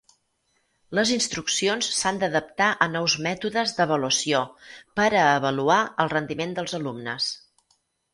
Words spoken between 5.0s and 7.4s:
per a avaluar el rendiment dels alumnes.